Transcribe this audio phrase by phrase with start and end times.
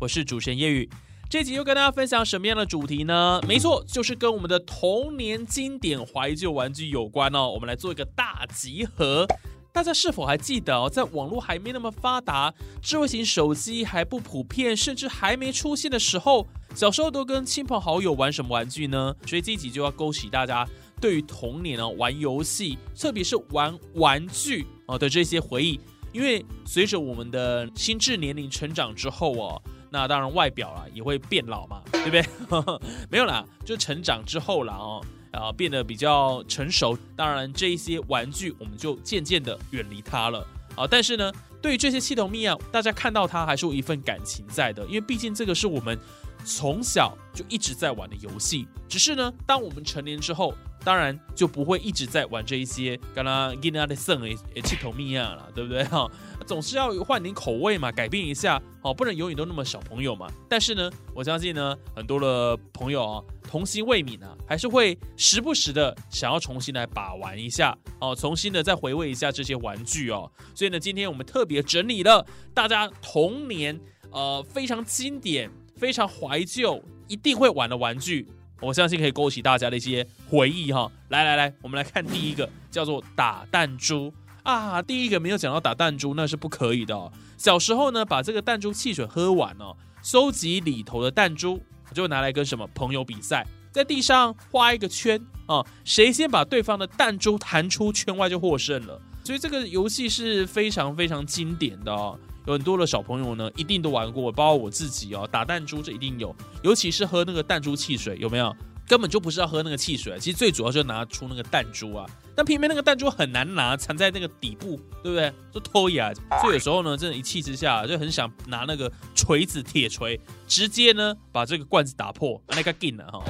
[0.00, 0.88] 我是主持人叶宇。
[1.28, 3.38] 这集又跟大家分享什么样的主题呢？
[3.46, 7.50] 没错，就是跟我们的童年经典怀旧玩具有关哦。
[7.50, 9.26] 我们来做一个大集合。
[9.72, 19.14] 大家是否还记得哦，在网络还没那么发达，智慧型手机还不普遍，甚至还没出现的时候，小时候都跟亲朋好友玩什么玩具呢？
[19.26, 20.66] 所以这一集就要勾起大家
[20.98, 25.78] 对于童年哦玩游戏，特别是玩玩具哦的这些回忆。
[26.10, 29.62] 因为随着我们的心智年龄成长之后哦。
[29.90, 32.24] 那当然，外表啊也会变老嘛，对不对？
[33.10, 36.96] 没有啦，就成长之后了哦，啊，变得比较成熟。
[37.16, 40.46] 当然，这一些玩具我们就渐渐的远离它了
[40.76, 40.86] 啊。
[40.88, 45.98] 但是呢，对于这些系统密啊，大家看到它还是有一份感情在的，因为毕竟这个是我们
[46.44, 48.68] 从小就一直在玩的游戏。
[48.88, 56.10] 只是呢，当我们成年之后，当然就不会一直在玩这一些刚刚 g i n a 的圣诶系统密啊了，对不对哈？
[56.46, 60.26] 总是要换点口味嘛，改变一下哦，不能永远都那么小朋友嘛。
[60.48, 70.30] 但是呢，我相信呢，很多的朋友啊，童心未泯啊，还是会时不时的想要重新来把玩一下哦，重新的再回味一下这些玩具哦。
[70.54, 73.78] 所以呢，今天我们特别整理了大家童年
[74.10, 78.26] 呃非常经典、非常怀旧、一定会玩的玩具，
[78.60, 80.90] 我相信可以勾起大家的一些回忆哈。
[81.08, 84.12] 来来来，我们来看第一个，叫做打弹珠。
[84.42, 87.12] 啊，第一个没有讲到打弹珠，那是不可以的。
[87.36, 91.60] 小时候呢，把这个弹珠汽水喝完哦，收集里头的弹珠，
[91.92, 99.00] 就拿来跟什么朋友比赛，在地上画一个圈啊，谁先把对方的弹珠弹出圈外就获胜了。
[99.22, 108.54] 所以这个游戏是非常非常经典的哦，有很多的小朋友呢一定都玩过，包括我自己哦，打弹珠这一定有，尤其是喝那个弹珠汽水，有没有？
[108.88, 112.04] 根本就不是要喝那个汽水，其实最主要就是拿出那个弹珠啊。
[112.34, 115.32] 但偏偏那个弹珠很难拿，藏在那个底部，对不对？
[115.52, 116.10] 就偷呀。
[116.40, 123.22] 所以有时候呢，真的，一气之下就很想拿那个锤子、铁锤，直接呢把这个罐子打破，那个劲了哈。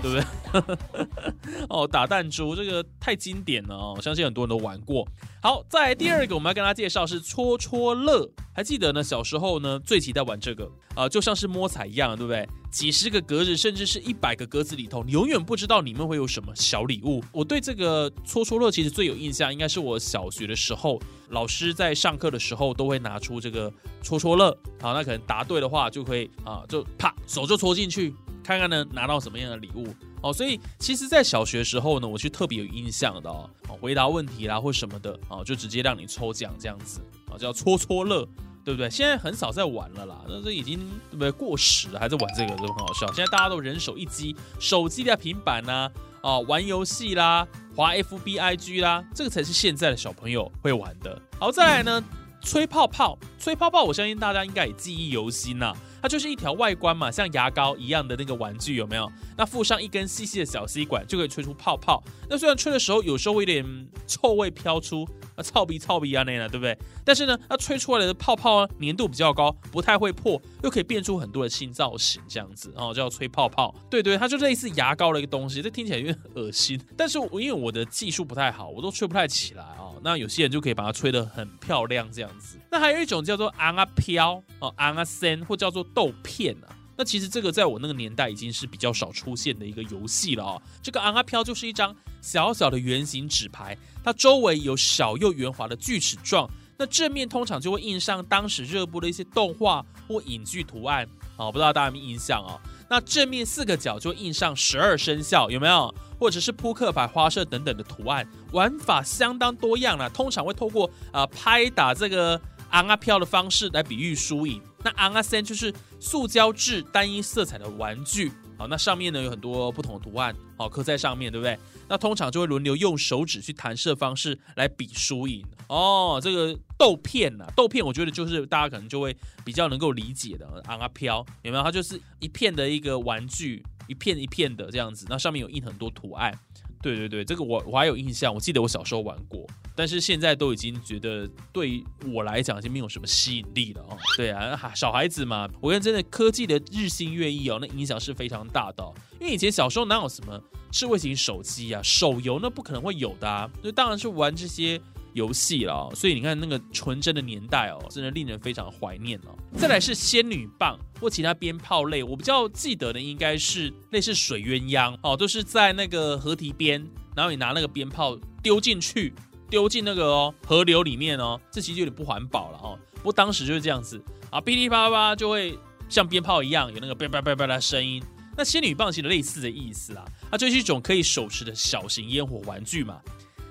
[0.00, 0.24] 对不对？
[1.68, 5.06] 哦，打弹珠这个太经典了哦，相信很多人都玩过。
[5.40, 8.28] 好，在第二个，我们要跟大家介绍是戳戳乐。
[8.52, 9.04] 还记得呢？
[9.04, 12.48] 小时候呢，最期待玩这个啊，就像是摸彩一样，对不对？
[12.72, 17.22] 几十个格子，甚至是一百个格子里头，你永远不知道里面会有什么小礼物。
[17.30, 23.72] 我对这个戳戳乐其实最有印象，应该是我小学的时候，老师在上课的时候都会拿出这个
[24.02, 24.50] 戳戳乐。
[24.80, 29.86] 好，那可能答对的话，就可以啊，就啪手就戳进去，看看呢拿到什么样的礼物。
[30.22, 33.48] 哦，所以其实，在小学时候呢，我是特别有印象的哦。
[33.80, 38.26] 回答问题啦或什么的，哦，就直接让你抽奖这样子，啊，叫戳戳乐。
[38.64, 38.90] 对不对？
[38.90, 40.78] 现在很少在玩了啦，那这已经
[41.10, 43.06] 对不对过时了，还在玩这个都很好笑。
[43.14, 45.90] 现在大家都人手一机，手机的平板呐，
[46.20, 51.18] 啊，玩游戏啦，滑 F B I G 啦，这个才是现在的小朋友会玩的。
[51.38, 52.04] 好，再来呢，
[52.48, 55.70] 吹泡泡，吹泡泡，我相信大家应该也记忆犹新呐。
[56.00, 59.06] 它就是一条外观嘛，像牙膏一样的那个玩具，有没有？
[59.36, 62.02] 那附上一根细细的小吸管，就可以吹出泡泡。
[62.26, 65.06] 那虽然吹的时候有时候会有点臭味飘出，
[65.36, 66.74] 啊，臭鼻臭鼻啊那样，对不对？
[67.04, 73.74] 但是呢，它吹出来的泡泡啊粘度比较高，不太会破，又可以变出很多的新造型，这样子哦，叫吹泡泡。
[73.90, 76.80] 对对，它就类似牙膏的一个东西，这听起来有点恶心。
[76.96, 79.87] 但是我因为我的技术不太好，我都吹不太起来啊。
[80.02, 82.58] 那有些人就可以把它吹得很漂亮，这样子。
[82.70, 86.74] 那还有一种叫做昂啊飘哦，昂啊森，或叫做豆片啊。
[86.96, 90.62] 那其实这个在我那个年代已经是比较少出现的一个游戏了哦。
[90.82, 101.06] 这个昂啊飘就是一张小小的圆形纸牌，它周围有小又圆滑的锯齿状，那正面通常就会印上当时热播的一些动画或影剧图案
[101.36, 102.58] 哦，不知道大家有没有印象哦？
[102.88, 105.92] 那正面四个角就印上十二生肖，有没有？
[106.18, 110.08] 或者是扑克牌、花色等等的图案，玩法相当多样了。
[110.10, 114.60] 通常会透过呃拍打这个昂啊飘的方式来比喻输赢。
[114.82, 121.58] 那昂啊森就是塑胶制单一色彩的玩具，好，那上面呢有很多不同的图案，好刻在上面，对不对？
[121.88, 125.42] 那通常就会轮流用手指去弹射方式来比输赢。
[125.68, 131.62] 哦，这个豆片呐，豆片我觉得就是大家可能就会比较能够理解的昂啊飘，有没有？
[131.62, 133.64] 它就是一片的一个玩具。
[133.88, 136.30] 一片一片的这样子，那上面有印很多图案。
[136.80, 139.44] 对对对，这个我我还有印象，我记得我小时候玩过，
[139.74, 141.82] 但是现在都已经觉得对
[142.12, 143.96] 我来讲已经没有什么吸引力了哦。
[144.16, 148.84] 对啊，小孩子嘛，我跟真的科技的日新月异哦，那影响是非常大的。
[149.20, 150.40] 因为以前小时候哪有什么
[150.70, 154.80] 智慧型手机啊，手游那不可能会有的啊，那当然是玩这些。
[155.12, 159.36] 游戏了，所以你看那个纯真的年代哦，真的令人非常怀念哦。
[159.56, 169.12] 再来是仙女棒或其他鞭炮类，我比较记得的应该是类似水鸳鸯哦，就是在那个河堤边，然后你拿那个鞭炮丢进去，
[169.50, 172.78] 丢进那个哦河流里面哦，这其实有点不环保了哦。
[172.94, 174.00] 不过当时就是这样子
[174.30, 175.58] 啊，噼里啪啦就会
[175.88, 178.02] 像鞭炮一样有那个叭叭叭叭的声音。
[178.36, 183.00] 那仙女棒其实类似的意思啊，它就是一种可以手持的小型烟火玩具嘛。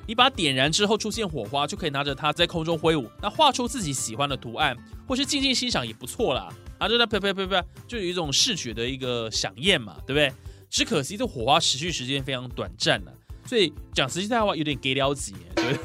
[0.08, 4.76] 你把它点燃之后出现火花，就可以拿着它在空中挥舞，那画出自己喜欢的图案，
[5.06, 6.48] 或是静静欣赏也不错啦。
[6.80, 10.32] 啊，就那呸呸呸呸，就有一种视觉的一个响应嘛，对不对？
[10.70, 13.12] 只可惜这火花持续时间非常短暂啊，
[13.46, 15.80] 所以讲实际在话有点给了急，对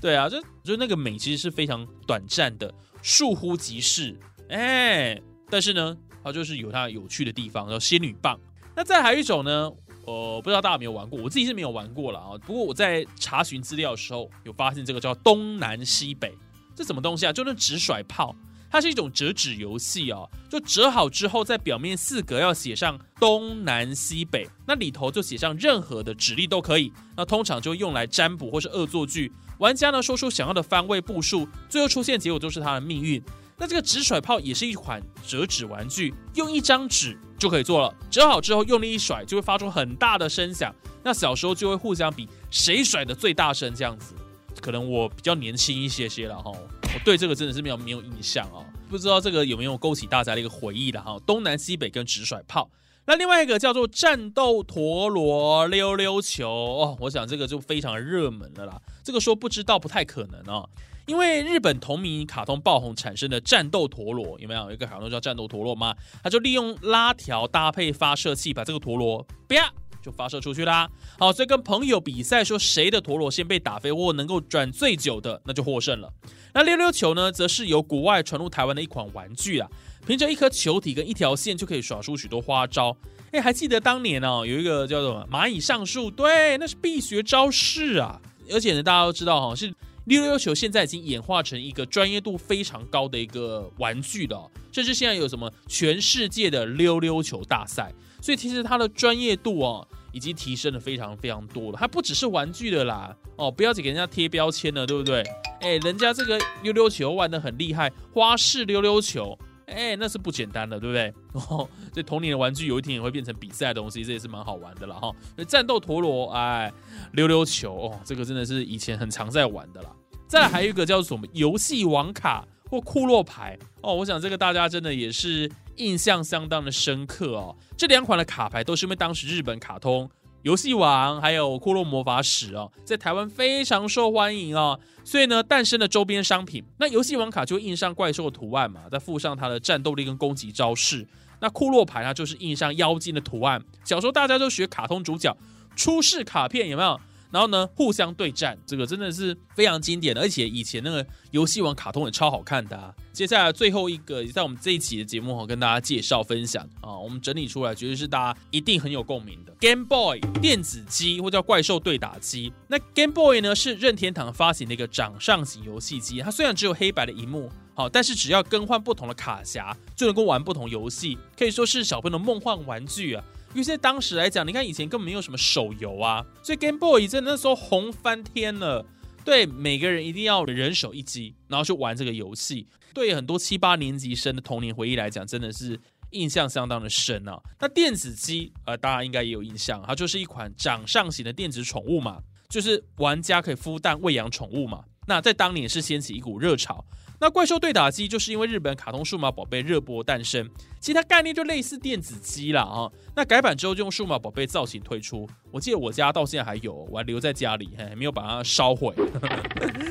[0.00, 2.72] 对啊，就就那个美其实是非常短暂的，
[3.02, 4.14] 倏忽即逝。
[4.48, 8.38] 哎，但是呢，它就是有它有趣的地方，叫仙女棒。
[8.74, 9.70] 那再还有一种呢？
[10.06, 12.38] 呃，不知道大家有没有玩过，我自己是没有玩过了啊。
[12.46, 16.32] 不过我在查询资料的时候，有发现这个叫东南西北，
[16.74, 17.32] 这什么东西啊？
[17.32, 18.34] 就那纸甩炮，
[18.70, 20.30] 它是一种折纸游戏哦。
[20.48, 26.92] 就折好之后，在表面四格要写上东南西北，那里头就写上任何的指令都可以。
[27.16, 29.32] 那通常就用来占卜或是恶作剧。
[29.58, 33.20] 玩家呢说出想要的方位步数，最后出现结果就是他的命运。
[33.58, 37.94] 那这个纸甩炮也是一款折纸玩具，用一张纸就可以做了。
[38.10, 40.74] 折好之后，用力一甩，就会发出很大的声响。
[41.02, 44.14] 那小时候就会互相比谁甩的最大声，这样子。
[44.60, 51.18] 可能我比较年轻一些些了哈，我对这个真的是没有没有印象啊，不知道这个有没有勾起大家的一个回忆的哈。
[51.26, 52.68] 东南西北跟直甩炮，
[53.06, 58.80] 那另外一个叫做战斗陀螺溜溜球哦，我想这个就非常热门了啦。
[59.04, 60.68] 这个说不知道不太可能哦。
[61.06, 65.94] 因为日本同名卡通爆红产生的战斗陀螺，有没有一个卡通叫战斗陀螺吗？
[66.20, 69.72] 他就利用拉条搭配发射器，把这个陀螺啪
[70.02, 70.90] 就发射出去啦。
[71.16, 76.12] 好，所以跟朋友比赛，说谁的陀螺先被打飞或能够转最久的，那就获胜了。
[76.54, 79.70] 那溜溜球呢，则是由国外传入台湾的一款玩具啊，
[80.06, 82.96] 凭着一颗球体跟一条线就可以耍出许多花招。
[83.32, 88.20] 哎，还记得当年哦，有一个叫做蚂蚁上树，对，那是必学招式啊。
[88.52, 89.74] 而且呢，大家都知道哈，是。
[90.06, 97.92] 溜溜球现在已经演化成一个专业度非常高的一个玩具了，甚至现在有什么全世界的溜溜球大赛，
[98.22, 101.76] 所以其实它的专业度哦，已经提升的非常非常多了。
[101.76, 105.24] 它不只是玩具的啦，哦，不要再给人家贴标签了，对不对？
[105.60, 109.36] 哎，人家这个溜溜球玩的很厉害，花式溜溜球。
[109.66, 111.12] 哎，那是不简单的，对不对？
[111.50, 115.12] 哦，这童年的玩具有一天也会变成比赛的东西，这也是蛮好玩的了哈。
[115.46, 116.72] 战斗陀螺，哎，
[117.12, 119.90] 溜溜球，哦，这个真的是以前很常在玩的啦。
[120.28, 127.54] 再来还有一个叫做什么游戏王卡或库洛牌哦，我想这个大家真的也是印象相当的深刻哦。
[127.76, 130.08] 这两款的卡牌都是因为当时日本卡通。
[130.46, 136.62] 游戏王还有库洛魔法使哦，在台湾非常受欢迎哦，所以呢，诞生了周边商品。
[136.78, 141.04] 那游戏王卡就印上怪兽的图案嘛，再附上它的战斗力跟攻击招式。
[141.40, 143.60] 那库洛牌呢，就是印上妖精的图案。
[143.82, 145.36] 小时候大家都学卡通主角
[145.74, 147.00] 出世卡片，有没有？
[147.32, 152.94] 然后呢，互相对战，这个真的是非常经典的，而且以前那个游戏王卡通也超好看的。
[153.16, 162.52] 接下来最后一个也，在我们这一期的节目哈，跟大家介绍分享啊，我们整理出来，绝对是大家一定很有共鸣的 Game Boy 电子机，或叫怪兽对打机。
[162.68, 173.24] 那 Game Boy 呢，是任天堂发行的一个掌上型游戏机，它虽然只有黑白的荧幕，好，但是只要更换不同的卡匣，就能够玩不同游戏，可以说是小朋友的梦幻玩具啊。
[173.54, 178.84] 因为在当时来讲，你看以前根本没有什么手游啊，所以 Game Boy 在那时候红翻天了。
[179.26, 182.68] 对，每个人一定要人手一机，然后去玩这个游戏。
[182.94, 185.78] 对很多七八年级生的童年回忆来讲，真的是
[186.12, 187.36] 印象相当的深啊。
[187.58, 194.84] 那电子机，呃，大家应该也有印象，它就是一款掌上型的电子宠物嘛，就是玩家可以孵蛋喂养宠物嘛。
[195.06, 196.84] 那在当年是掀起一股热潮。
[197.18, 202.92] 那怪兽对打机就是因为日本卡通数码宝贝热播诞生，其实它概念就类似电子机了啊。
[203.14, 208.94] 那改版之后就用数码宝贝造型推出，我记得我家到现在还有，我还留在家里，还没有把它烧毁。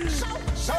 [0.08, 0.76] 烧烧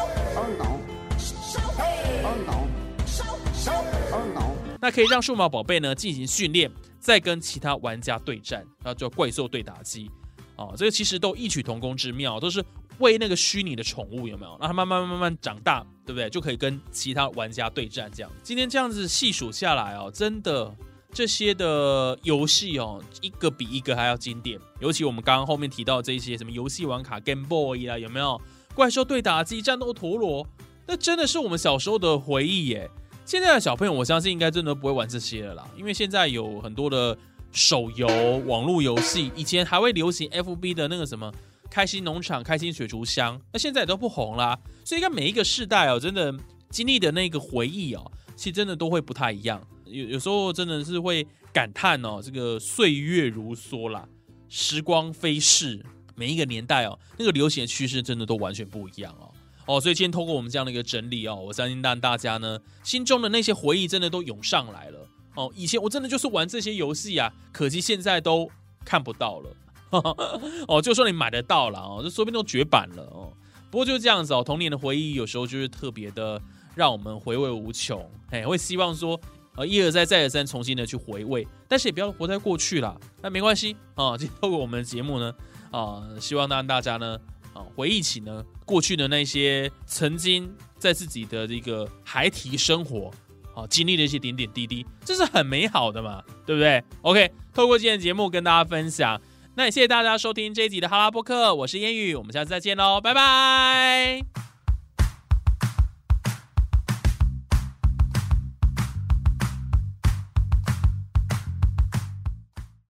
[3.05, 10.09] 烧烧那可以让数码宝贝呢进行训练，再跟其他玩家对战，那叫怪兽对打机。
[10.55, 12.63] 哦，这个其实都异曲同工之妙，都是。
[12.99, 14.57] 喂那个虚拟的宠物有没有？
[14.59, 16.29] 让它慢慢慢慢长大，对不对？
[16.29, 18.09] 就可以跟其他玩家对战。
[18.13, 20.73] 这样，今天这样子细数下来哦，真的
[21.11, 24.59] 这些的游戏哦，一个比一个还要经典。
[24.79, 28.39] 尤其我们刚刚后面提到这些什么游戏玩卡、Game Boy 啊，有没有
[28.73, 30.47] 怪兽对打机、战斗陀螺？
[30.85, 32.89] 那真的是我们小时候的回忆耶。
[33.25, 37.17] 现在的小朋友，我相信应该真的不会玩这些了啦，因为现在有很多的
[37.51, 38.07] 手游、
[38.45, 41.29] 网络游戏，以前还会流行 FB 的那个什么
[41.77, 44.59] 开心农场、开心水族箱，那现在也都不红啦。
[44.83, 46.33] 所以，应该每一个世代哦，真的
[46.71, 49.61] 经历的那个回忆哦，其实真的都会不太一样。
[49.85, 54.09] 有有时候真的是会感叹哦，这个岁月如梭啦，
[54.49, 59.31] 时光飞逝，每一个年代哦，那个流行的趋势真的都完全不一样哦
[59.67, 65.53] 哦，所以今天通过我们这样的一个整理哦，我相信让大家呢心中的那些回忆真的都涌上来了哦。
[65.55, 68.49] 以前我真的就是玩这些游戏啊，可惜现在都
[68.83, 69.55] 看不到了
[70.67, 70.81] 哦。
[70.81, 73.31] 就说你买得到了哦，这说不定都绝版了哦。
[73.69, 76.41] 不过就是这样子哦，童年的回忆有时候就是特别的
[76.75, 79.19] 让我们回味无穷，哎，会希望说。
[79.59, 82.95] 呃，一而再，再而三，重新的去回味，但是也不要活在过去啦。
[83.23, 84.13] 那没关系啊。
[84.15, 85.33] 就透过我们的节目呢，
[85.71, 87.17] 啊，希望让大家呢，
[87.55, 93.09] 啊，回忆起呢过去的那些曾经在自己的这个孩提生活
[93.55, 99.19] 啊经历的一些点点滴滴，这是很美好的嘛，对不对？OK，透过今天节目跟大家分享，
[99.57, 104.46] 那也谢谢大家收听这一集的哈拉波克，我是烟雨，我们下次再见喽，拜拜。